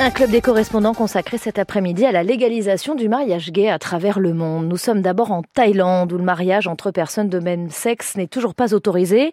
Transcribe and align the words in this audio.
Un 0.00 0.10
club 0.10 0.30
des 0.30 0.40
correspondants 0.40 0.92
consacré 0.92 1.38
cet 1.38 1.60
après-midi 1.60 2.04
à 2.04 2.10
la 2.10 2.24
légalisation 2.24 2.96
du 2.96 3.08
mariage 3.08 3.52
gay 3.52 3.68
à 3.68 3.78
travers 3.78 4.18
le 4.18 4.34
monde. 4.34 4.66
Nous 4.66 4.76
sommes 4.76 5.02
d'abord 5.02 5.30
en 5.30 5.42
Thaïlande 5.42 6.12
où 6.12 6.18
le 6.18 6.24
mariage 6.24 6.66
entre 6.66 6.90
personnes 6.90 7.28
de 7.28 7.38
même 7.38 7.70
sexe 7.70 8.16
n'est 8.16 8.26
toujours 8.26 8.56
pas 8.56 8.74
autorisé. 8.74 9.32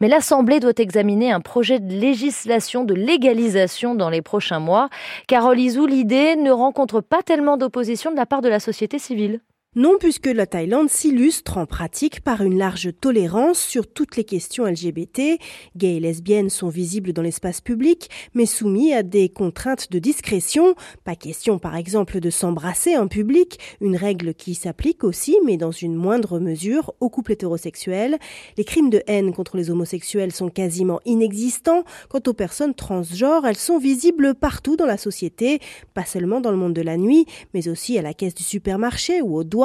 Mais 0.00 0.08
l'Assemblée 0.08 0.58
doit 0.58 0.72
examiner 0.78 1.30
un 1.30 1.40
projet 1.40 1.78
de 1.78 1.94
législation 1.94 2.82
de 2.82 2.92
légalisation 2.92 3.94
dans 3.94 4.10
les 4.10 4.20
prochains 4.20 4.58
mois. 4.58 4.88
Carole 5.28 5.60
Izou, 5.60 5.86
l'idée 5.86 6.34
ne 6.34 6.50
rencontre 6.50 7.00
pas 7.00 7.22
tellement 7.22 7.56
d'opposition 7.56 8.10
de 8.10 8.16
la 8.16 8.26
part 8.26 8.42
de 8.42 8.48
la 8.48 8.58
société 8.58 8.98
civile. 8.98 9.40
Non, 9.76 9.98
puisque 10.00 10.26
la 10.26 10.46
Thaïlande 10.46 10.90
s'illustre 10.90 11.56
en 11.56 11.64
pratique 11.64 12.22
par 12.22 12.42
une 12.42 12.58
large 12.58 12.88
tolérance 13.00 13.60
sur 13.60 13.86
toutes 13.86 14.16
les 14.16 14.24
questions 14.24 14.64
LGBT. 14.64 15.38
Gays 15.76 15.96
et 15.96 16.00
lesbiennes 16.00 16.50
sont 16.50 16.68
visibles 16.68 17.12
dans 17.12 17.22
l'espace 17.22 17.60
public, 17.60 18.10
mais 18.34 18.46
soumis 18.46 18.92
à 18.92 19.04
des 19.04 19.28
contraintes 19.28 19.92
de 19.92 20.00
discrétion. 20.00 20.74
Pas 21.04 21.14
question, 21.14 21.60
par 21.60 21.76
exemple, 21.76 22.18
de 22.18 22.30
s'embrasser 22.30 22.96
en 22.96 23.06
public, 23.06 23.60
une 23.80 23.94
règle 23.94 24.34
qui 24.34 24.56
s'applique 24.56 25.04
aussi, 25.04 25.36
mais 25.44 25.56
dans 25.56 25.70
une 25.70 25.94
moindre 25.94 26.40
mesure, 26.40 26.92
aux 26.98 27.08
couples 27.08 27.30
hétérosexuels. 27.30 28.18
Les 28.56 28.64
crimes 28.64 28.90
de 28.90 29.04
haine 29.06 29.32
contre 29.32 29.56
les 29.56 29.70
homosexuels 29.70 30.32
sont 30.32 30.48
quasiment 30.48 30.98
inexistants. 31.04 31.84
Quant 32.08 32.22
aux 32.26 32.34
personnes 32.34 32.74
transgenres, 32.74 33.46
elles 33.46 33.54
sont 33.54 33.78
visibles 33.78 34.34
partout 34.34 34.74
dans 34.74 34.84
la 34.86 34.96
société, 34.96 35.60
pas 35.94 36.06
seulement 36.06 36.40
dans 36.40 36.50
le 36.50 36.56
monde 36.56 36.74
de 36.74 36.82
la 36.82 36.96
nuit, 36.96 37.26
mais 37.54 37.68
aussi 37.68 37.96
à 38.00 38.02
la 38.02 38.14
caisse 38.14 38.34
du 38.34 38.42
supermarché 38.42 39.22
ou 39.22 39.36
au 39.36 39.44
doigt 39.44 39.59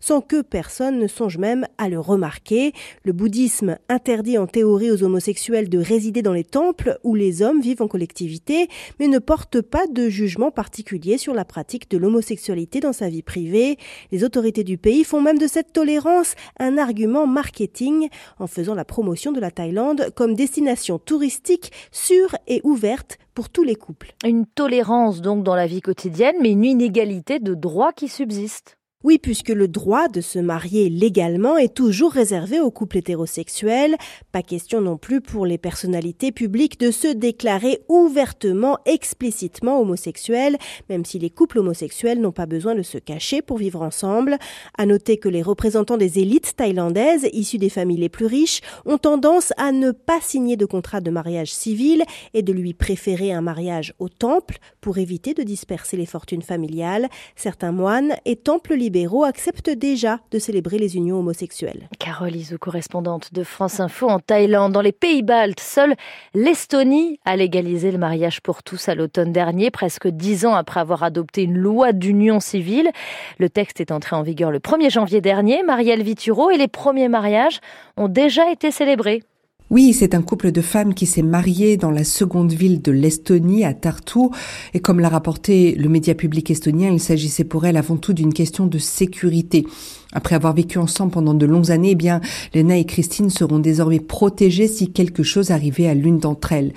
sans 0.00 0.20
que 0.20 0.42
personne 0.42 0.98
ne 0.98 1.06
songe 1.06 1.38
même 1.38 1.66
à 1.78 1.88
le 1.88 1.98
remarquer. 1.98 2.72
Le 3.04 3.12
bouddhisme 3.12 3.78
interdit 3.88 4.38
en 4.38 4.46
théorie 4.46 4.90
aux 4.90 5.02
homosexuels 5.02 5.68
de 5.68 5.78
résider 5.78 6.22
dans 6.22 6.32
les 6.32 6.44
temples 6.44 6.98
où 7.04 7.14
les 7.14 7.42
hommes 7.42 7.60
vivent 7.60 7.82
en 7.82 7.88
collectivité, 7.88 8.68
mais 8.98 9.08
ne 9.08 9.18
porte 9.18 9.60
pas 9.60 9.86
de 9.86 10.08
jugement 10.08 10.50
particulier 10.50 11.18
sur 11.18 11.34
la 11.34 11.44
pratique 11.44 11.90
de 11.90 11.98
l'homosexualité 11.98 12.80
dans 12.80 12.92
sa 12.92 13.08
vie 13.08 13.22
privée. 13.22 13.78
Les 14.12 14.24
autorités 14.24 14.64
du 14.64 14.78
pays 14.78 15.04
font 15.04 15.20
même 15.20 15.38
de 15.38 15.46
cette 15.46 15.72
tolérance 15.72 16.34
un 16.58 16.78
argument 16.78 17.26
marketing 17.26 18.08
en 18.38 18.46
faisant 18.46 18.74
la 18.74 18.84
promotion 18.84 19.32
de 19.32 19.40
la 19.40 19.50
Thaïlande 19.50 20.10
comme 20.14 20.34
destination 20.34 20.98
touristique 20.98 21.72
sûre 21.92 22.36
et 22.46 22.60
ouverte 22.64 23.18
pour 23.34 23.50
tous 23.50 23.62
les 23.62 23.76
couples. 23.76 24.14
Une 24.24 24.46
tolérance 24.46 25.20
donc 25.20 25.44
dans 25.44 25.54
la 25.54 25.66
vie 25.66 25.80
quotidienne, 25.80 26.36
mais 26.40 26.50
une 26.50 26.64
inégalité 26.64 27.38
de 27.38 27.54
droits 27.54 27.92
qui 27.92 28.08
subsiste. 28.08 28.77
Oui, 29.04 29.18
puisque 29.18 29.50
le 29.50 29.68
droit 29.68 30.08
de 30.08 30.20
se 30.20 30.40
marier 30.40 30.90
légalement 30.90 31.56
est 31.56 31.72
toujours 31.72 32.10
réservé 32.10 32.58
aux 32.58 32.72
couples 32.72 32.98
hétérosexuels. 32.98 33.94
Pas 34.32 34.42
question 34.42 34.80
non 34.80 34.96
plus 34.96 35.20
pour 35.20 35.46
les 35.46 35.56
personnalités 35.56 36.32
publiques 36.32 36.80
de 36.80 36.90
se 36.90 37.06
déclarer 37.06 37.78
ouvertement, 37.88 38.76
explicitement 38.86 39.80
homosexuels, 39.80 40.58
même 40.88 41.04
si 41.04 41.20
les 41.20 41.30
couples 41.30 41.60
homosexuels 41.60 42.20
n'ont 42.20 42.32
pas 42.32 42.46
besoin 42.46 42.74
de 42.74 42.82
se 42.82 42.98
cacher 42.98 43.40
pour 43.40 43.58
vivre 43.58 43.82
ensemble. 43.82 44.36
À 44.76 44.84
noter 44.84 45.16
que 45.16 45.28
les 45.28 45.42
représentants 45.42 45.96
des 45.96 46.18
élites 46.18 46.56
thaïlandaises, 46.56 47.28
issus 47.32 47.58
des 47.58 47.70
familles 47.70 47.98
les 47.98 48.08
plus 48.08 48.26
riches, 48.26 48.62
ont 48.84 48.98
tendance 48.98 49.52
à 49.58 49.70
ne 49.70 49.92
pas 49.92 50.20
signer 50.20 50.56
de 50.56 50.66
contrat 50.66 51.00
de 51.00 51.12
mariage 51.12 51.52
civil 51.52 52.02
et 52.34 52.42
de 52.42 52.52
lui 52.52 52.74
préférer 52.74 53.30
un 53.30 53.42
mariage 53.42 53.94
au 54.00 54.08
temple 54.08 54.58
pour 54.80 54.98
éviter 54.98 55.34
de 55.34 55.44
disperser 55.44 55.96
les 55.96 56.04
fortunes 56.04 56.42
familiales. 56.42 57.08
Certains 57.36 57.70
moines 57.70 58.16
et 58.24 58.34
temples 58.34 58.74
libéraux 58.88 59.24
acceptent 59.24 59.68
déjà 59.68 60.18
de 60.30 60.38
célébrer 60.38 60.78
les 60.78 60.96
unions 60.96 61.18
homosexuelles. 61.18 61.90
Carole 61.98 62.34
Isou, 62.34 62.56
correspondante 62.56 63.34
de 63.34 63.44
France 63.44 63.80
Info 63.80 64.08
en 64.08 64.18
Thaïlande. 64.18 64.72
Dans 64.72 64.80
les 64.80 64.92
pays 64.92 65.22
baltes, 65.22 65.60
seule 65.60 65.94
l'Estonie 66.32 67.20
a 67.26 67.36
légalisé 67.36 67.92
le 67.92 67.98
mariage 67.98 68.40
pour 68.40 68.62
tous 68.62 68.88
à 68.88 68.94
l'automne 68.94 69.30
dernier, 69.30 69.70
presque 69.70 70.08
dix 70.08 70.46
ans 70.46 70.54
après 70.54 70.80
avoir 70.80 71.02
adopté 71.02 71.42
une 71.42 71.58
loi 71.58 71.92
d'union 71.92 72.40
civile. 72.40 72.90
Le 73.38 73.50
texte 73.50 73.82
est 73.82 73.92
entré 73.92 74.16
en 74.16 74.22
vigueur 74.22 74.50
le 74.50 74.58
1er 74.58 74.90
janvier 74.90 75.20
dernier. 75.20 75.62
Marielle 75.62 76.02
Vituro 76.02 76.48
et 76.48 76.56
les 76.56 76.68
premiers 76.68 77.08
mariages 77.08 77.60
ont 77.98 78.08
déjà 78.08 78.50
été 78.50 78.70
célébrés. 78.70 79.22
Oui, 79.70 79.92
c'est 79.92 80.14
un 80.14 80.22
couple 80.22 80.50
de 80.50 80.62
femmes 80.62 80.94
qui 80.94 81.04
s'est 81.04 81.20
marié 81.20 81.76
dans 81.76 81.90
la 81.90 82.04
seconde 82.04 82.52
ville 82.52 82.80
de 82.80 82.90
l'Estonie, 82.90 83.66
à 83.66 83.74
Tartu. 83.74 84.30
Et 84.72 84.80
comme 84.80 84.98
l'a 84.98 85.10
rapporté 85.10 85.74
le 85.74 85.90
média 85.90 86.14
public 86.14 86.50
estonien, 86.50 86.90
il 86.90 87.00
s'agissait 87.00 87.44
pour 87.44 87.66
elle 87.66 87.76
avant 87.76 87.98
tout 87.98 88.14
d'une 88.14 88.32
question 88.32 88.66
de 88.66 88.78
sécurité. 88.78 89.66
Après 90.14 90.34
avoir 90.34 90.54
vécu 90.54 90.78
ensemble 90.78 91.12
pendant 91.12 91.34
de 91.34 91.44
longues 91.44 91.70
années, 91.70 91.90
eh 91.90 91.94
bien, 91.94 92.22
Lena 92.54 92.78
et 92.78 92.86
Christine 92.86 93.28
seront 93.28 93.58
désormais 93.58 94.00
protégées 94.00 94.68
si 94.68 94.90
quelque 94.90 95.22
chose 95.22 95.50
arrivait 95.50 95.86
à 95.86 95.92
l'une 95.92 96.18
d'entre 96.18 96.52
elles. 96.52 96.72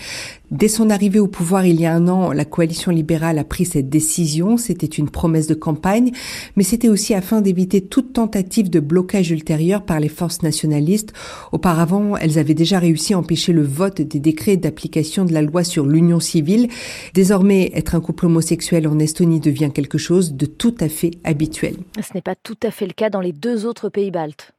Dès 0.52 0.68
son 0.68 0.90
arrivée 0.90 1.19
au 1.19 1.28
pouvoir 1.28 1.66
il 1.66 1.79
y 1.79 1.85
a 1.85 1.94
un 1.94 2.09
an, 2.09 2.34
la 2.34 2.44
coalition 2.44 2.91
libérale 2.91 3.40
a 3.40 3.46
pris 3.46 3.63
cette 3.63 3.88
décision. 3.88 4.58
C'était 4.58 4.85
une 4.85 5.09
promesse 5.09 5.47
de 5.47 5.53
campagne, 5.53 6.12
mais 6.58 6.63
c'était 6.63 6.90
aussi 6.90 7.13
afin 7.13 7.40
d'éviter 7.40 7.79
toute 7.79 8.12
tentative 8.12 8.69
de 8.69 8.81
blocage 8.81 9.31
ultérieur 9.31 9.84
par 9.84 10.02
les 10.02 10.09
forces 10.09 10.44
nationalistes. 10.44 11.13
Auparavant, 11.53 12.18
elles 12.18 12.38
avaient 12.38 12.53
déjà 12.53 12.79
réussi 12.81 13.14
à 13.14 13.18
empêcher 13.18 13.53
le 13.53 13.64
vote 13.64 14.02
des 14.02 14.19
décrets 14.19 14.58
d'application 14.58 15.24
de 15.24 15.34
la 15.34 15.42
loi 15.42 15.64
sur 15.64 15.86
l'union 15.86 16.19
civile. 16.19 16.68
Désormais, 17.14 17.72
être 17.74 17.96
un 17.96 18.02
couple 18.02 18.25
homosexuel 18.25 18.88
en 18.88 19.00
Estonie 19.00 19.40
devient 19.40 19.72
quelque 19.74 19.97
chose 19.97 20.34
de 20.34 20.46
tout 20.46 20.75
à 20.81 20.90
fait 20.90 21.12
habituel. 21.24 21.75
Ce 21.96 22.14
n'est 22.14 22.22
pas 22.22 22.36
tout 22.36 22.58
à 22.64 22.72
fait 22.72 22.88
le 22.88 22.94
cas 22.94 23.09
dans 23.09 23.22
les 23.22 23.31
deux 23.31 23.66
autres 23.66 23.88
pays 23.88 24.12
baltes. 24.12 24.53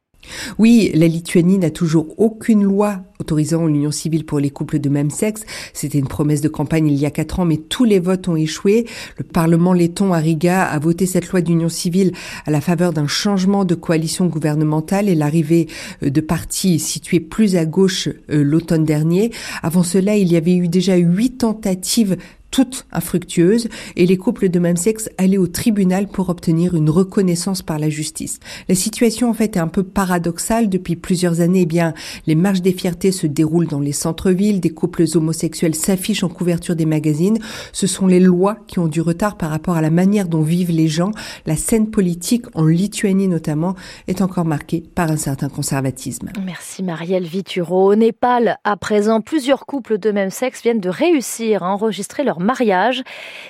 Oui, 0.59 0.91
la 0.95 1.09
Lituanie 1.09 1.59
n'a 1.59 1.71
toujours 1.71 2.15
aucune 2.19 2.63
loi 2.63 3.03
autorisant 3.23 3.67
l'union 3.67 3.93
civile 3.93 4.27
pour 4.27 4.41
les 4.41 4.51
couples 4.51 4.79
de 4.79 4.89
même 4.89 5.11
sexe. 5.11 5.45
C'était 5.73 5.99
une 5.99 6.09
promesse 6.09 6.41
de 6.41 6.49
campagne 6.49 6.89
il 6.89 6.97
y 6.97 7.07
a 7.07 7.11
quatre 7.11 7.41
ans, 7.41 7.45
mais 7.45 7.57
tous 7.57 7.85
les 7.85 8.01
votes 8.01 8.29
ont 8.29 8.37
échoué. 8.37 8.87
Le 9.17 9.25
Parlement 9.25 9.73
letton 9.73 10.13
à 10.13 10.19
Riga 10.19 10.65
a 10.65 10.79
voté 10.79 11.07
cette 11.07 11.29
loi 11.29 11.41
d'union 11.41 11.69
civile 11.69 12.13
à 12.47 12.51
la 12.51 12.61
faveur 12.61 12.93
d'un 12.93 13.07
changement 13.07 13.65
de 13.65 13.75
coalition 13.75 14.27
gouvernementale 14.27 15.09
et 15.09 15.15
l'arrivée 15.15 15.69
euh, 16.03 16.11
de 16.11 16.21
partis 16.21 16.79
situés 16.79 17.21
plus 17.21 17.57
à 17.57 17.65
gauche 17.65 18.09
euh, 18.09 18.43
l'automne 18.43 18.85
dernier. 18.85 19.31
Avant 19.63 19.85
cela, 19.85 20.17
il 20.17 20.31
y 20.33 20.37
avait 20.37 20.57
eu 20.57 20.69
déjà 20.69 20.97
huit 20.97 21.39
tentatives 21.39 22.17
toutes 22.53 22.87
infructueuses 22.93 23.69
et 23.97 24.07
les 24.07 24.17
couples 24.17 24.49
de 24.49 24.61
même 24.61 24.77
sexe 24.77 25.11
allaient 25.19 25.39
au 25.39 25.49
tribunal 25.49 26.07
pour 26.07 26.29
obtenir 26.29 26.77
une 26.77 26.91
reconnaissance 26.91 27.63
par 27.63 27.81
la 27.81 27.89
justice. 27.89 28.39
La 28.69 28.77
situation 28.77 29.31
en 29.31 29.33
fait 29.33 29.57
est 29.57 29.61
un 29.61 29.67
peu 29.67 29.83
paradoxale 29.83 30.69
depuis 30.69 30.95
plusieurs 30.95 31.41
années. 31.41 31.63
Eh 31.63 31.67
bien, 31.67 31.95
les 32.27 32.35
marches 32.35 32.61
des 32.63 32.73
fiertés 32.73 33.11
se 33.11 33.27
déroulent 33.27 33.67
dans 33.67 33.81
les 33.81 33.93
centres-villes, 33.93 34.61
des 34.61 34.71
couples 34.71 35.05
homosexuels 35.15 35.75
s'affichent 35.75 36.23
en 36.23 36.29
couverture 36.29 36.77
des 36.77 36.87
magazines. 36.87 37.39
Ce 37.73 37.87
sont 37.87 38.07
les 38.07 38.21
lois 38.21 38.59
qui 38.67 38.79
ont 38.79 38.87
du 38.87 39.01
retard 39.01 39.37
par 39.37 39.51
rapport 39.51 39.77
à 39.77 39.83
la 39.83 39.91
manière 39.91 40.29
dont 40.29 40.43
vivent 40.43 40.71
les 40.71 40.89
gens. 40.89 41.11
La 41.47 41.57
scène 41.57 41.91
politique 41.91 42.45
en 42.55 42.67
Lituanie 42.67 43.29
notamment 43.29 43.75
est 44.09 44.21
encore 44.21 44.45
marquée 44.45 44.85
par 44.95 45.11
un 45.11 45.17
certain 45.17 45.49
conservatisme. 45.49 46.29
Merci 46.45 46.83
Marielle 46.83 47.25
Vituro. 47.25 47.91
Au 47.91 47.95
Népal, 47.95 48.59
à 48.65 48.77
présent, 48.77 49.23
plusieurs 49.23 49.65
couples 49.65 49.97
de 49.99 50.11
même 50.11 50.31
sexe 50.31 50.63
viennent 50.63 50.81
de 50.81 50.91
réussir 50.91 51.63
à 51.63 51.73
enregistrer 51.73 52.25
leur 52.25 52.42
mariage, 52.43 53.03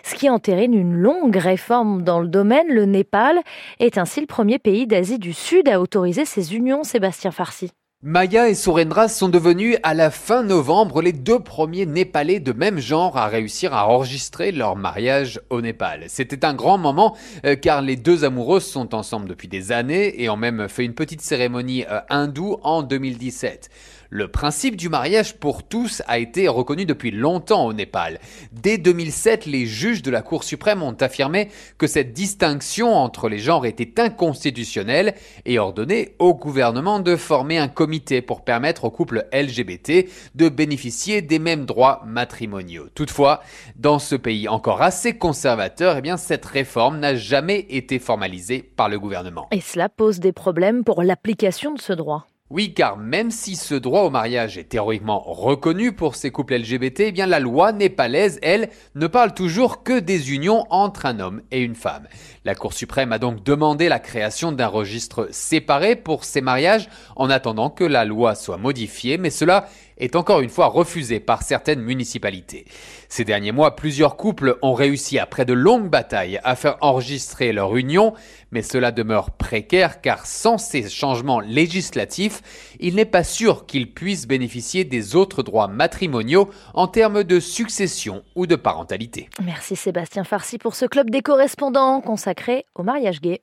ce 0.02 0.14
qui 0.14 0.30
entérine 0.30 0.74
une 0.74 0.94
longue 0.94 1.36
réforme 1.36 2.02
dans 2.02 2.20
le 2.20 2.28
domaine. 2.28 2.68
Le 2.68 2.84
Népal 2.84 3.40
est 3.80 3.98
ainsi 3.98 4.20
le 4.20 4.26
premier 4.26 4.58
pays 4.58 4.86
d'Asie 4.86 5.18
du 5.18 5.32
Sud 5.32 5.68
à 5.68 5.80
autoriser 5.80 6.24
ces 6.24 6.54
unions, 6.54 6.84
Sébastien 6.84 7.30
Farsi. 7.30 7.72
Maya 8.04 8.48
et 8.48 8.56
Surendra 8.56 9.06
sont 9.06 9.28
devenus 9.28 9.76
à 9.84 9.94
la 9.94 10.10
fin 10.10 10.42
novembre 10.42 11.02
les 11.02 11.12
deux 11.12 11.38
premiers 11.38 11.86
Népalais 11.86 12.40
de 12.40 12.52
même 12.52 12.80
genre 12.80 13.16
à 13.16 13.28
réussir 13.28 13.74
à 13.74 13.86
enregistrer 13.86 14.50
leur 14.50 14.74
mariage 14.74 15.40
au 15.50 15.60
Népal. 15.60 16.06
C'était 16.08 16.44
un 16.44 16.52
grand 16.52 16.78
moment 16.78 17.16
euh, 17.46 17.54
car 17.54 17.80
les 17.80 17.94
deux 17.94 18.24
amoureuses 18.24 18.66
sont 18.66 18.96
ensemble 18.96 19.28
depuis 19.28 19.46
des 19.46 19.70
années 19.70 20.20
et 20.20 20.28
ont 20.28 20.36
même 20.36 20.68
fait 20.68 20.84
une 20.84 20.94
petite 20.94 21.20
cérémonie 21.20 21.84
euh, 21.88 22.00
hindoue 22.10 22.56
en 22.64 22.82
2017. 22.82 23.70
Le 24.14 24.28
principe 24.28 24.76
du 24.76 24.90
mariage 24.90 25.36
pour 25.36 25.62
tous 25.62 26.02
a 26.06 26.18
été 26.18 26.46
reconnu 26.46 26.84
depuis 26.84 27.10
longtemps 27.10 27.64
au 27.64 27.72
Népal. 27.72 28.18
Dès 28.52 28.76
2007, 28.76 29.46
les 29.46 29.64
juges 29.64 30.02
de 30.02 30.10
la 30.10 30.20
Cour 30.20 30.44
suprême 30.44 30.82
ont 30.82 30.94
affirmé 31.00 31.48
que 31.78 31.86
cette 31.86 32.12
distinction 32.12 32.94
entre 32.94 33.30
les 33.30 33.38
genres 33.38 33.64
était 33.64 34.02
inconstitutionnelle 34.02 35.14
et 35.46 35.58
ordonné 35.58 36.14
au 36.18 36.34
gouvernement 36.34 37.00
de 37.00 37.16
former 37.16 37.56
un 37.56 37.68
comité 37.68 37.91
pour 38.26 38.44
permettre 38.44 38.84
aux 38.84 38.90
couples 38.90 39.26
LGBT 39.32 40.08
de 40.34 40.48
bénéficier 40.48 41.22
des 41.22 41.38
mêmes 41.38 41.66
droits 41.66 42.02
matrimoniaux. 42.06 42.88
Toutefois, 42.94 43.42
dans 43.76 43.98
ce 43.98 44.14
pays 44.14 44.48
encore 44.48 44.82
assez 44.82 45.18
conservateur, 45.18 45.98
eh 46.02 46.12
cette 46.16 46.44
réforme 46.44 46.98
n'a 46.98 47.14
jamais 47.14 47.66
été 47.68 47.98
formalisée 47.98 48.62
par 48.62 48.88
le 48.88 48.98
gouvernement. 48.98 49.48
Et 49.50 49.60
cela 49.60 49.88
pose 49.88 50.20
des 50.20 50.32
problèmes 50.32 50.84
pour 50.84 51.02
l'application 51.02 51.74
de 51.74 51.80
ce 51.80 51.92
droit. 51.92 52.26
Oui, 52.54 52.74
car 52.74 52.98
même 52.98 53.30
si 53.30 53.56
ce 53.56 53.74
droit 53.74 54.02
au 54.02 54.10
mariage 54.10 54.58
est 54.58 54.64
théoriquement 54.68 55.20
reconnu 55.20 55.92
pour 55.92 56.16
ces 56.16 56.30
couples 56.30 56.56
LGBT, 56.56 57.00
eh 57.00 57.10
bien 57.10 57.24
la 57.24 57.40
loi 57.40 57.72
népalaise, 57.72 58.38
elle, 58.42 58.68
ne 58.94 59.06
parle 59.06 59.32
toujours 59.32 59.82
que 59.82 59.98
des 59.98 60.34
unions 60.34 60.66
entre 60.68 61.06
un 61.06 61.18
homme 61.18 61.40
et 61.50 61.62
une 61.62 61.74
femme. 61.74 62.06
La 62.44 62.54
Cour 62.54 62.74
suprême 62.74 63.10
a 63.10 63.18
donc 63.18 63.42
demandé 63.42 63.88
la 63.88 64.00
création 64.00 64.52
d'un 64.52 64.66
registre 64.66 65.28
séparé 65.30 65.96
pour 65.96 66.24
ces 66.24 66.42
mariages 66.42 66.90
en 67.16 67.30
attendant 67.30 67.70
que 67.70 67.84
la 67.84 68.04
loi 68.04 68.34
soit 68.34 68.58
modifiée, 68.58 69.16
mais 69.16 69.30
cela 69.30 69.66
est 70.02 70.16
encore 70.16 70.40
une 70.40 70.50
fois 70.50 70.66
refusée 70.66 71.20
par 71.20 71.42
certaines 71.42 71.80
municipalités. 71.80 72.66
Ces 73.08 73.24
derniers 73.24 73.52
mois, 73.52 73.76
plusieurs 73.76 74.16
couples 74.16 74.58
ont 74.62 74.74
réussi 74.74 75.18
après 75.18 75.44
de 75.44 75.52
longues 75.52 75.88
batailles 75.88 76.40
à 76.44 76.56
faire 76.56 76.76
enregistrer 76.80 77.52
leur 77.52 77.76
union, 77.76 78.14
mais 78.50 78.62
cela 78.62 78.90
demeure 78.90 79.30
précaire 79.30 80.00
car 80.00 80.26
sans 80.26 80.58
ces 80.58 80.88
changements 80.88 81.40
législatifs, 81.40 82.42
il 82.80 82.96
n'est 82.96 83.04
pas 83.04 83.22
sûr 83.22 83.66
qu'ils 83.66 83.92
puissent 83.92 84.26
bénéficier 84.26 84.84
des 84.84 85.14
autres 85.14 85.42
droits 85.42 85.68
matrimoniaux 85.68 86.50
en 86.74 86.88
termes 86.88 87.22
de 87.22 87.38
succession 87.38 88.22
ou 88.34 88.46
de 88.46 88.56
parentalité. 88.56 89.28
Merci 89.44 89.76
Sébastien 89.76 90.24
Farcy 90.24 90.58
pour 90.58 90.74
ce 90.74 90.86
club 90.86 91.10
des 91.10 91.22
correspondants 91.22 92.00
consacré 92.00 92.66
au 92.74 92.82
mariage 92.82 93.20
gay. 93.20 93.40